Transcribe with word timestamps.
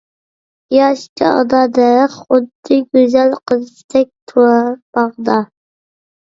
ياش 0.75 1.01
چاغدا 1.19 1.59
دەرەخ 1.77 2.15
خۇددى 2.29 2.79
گۈزەل 2.97 3.37
قىزدەك 3.53 4.11
تۇرار 4.33 4.75
باغدا. 4.99 5.39